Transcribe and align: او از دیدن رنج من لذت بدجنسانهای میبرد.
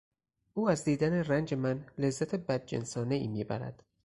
او 0.53 0.69
از 0.69 0.83
دیدن 0.83 1.13
رنج 1.13 1.53
من 1.53 1.85
لذت 1.97 2.35
بدجنسانهای 2.35 3.27
میبرد. 3.27 3.83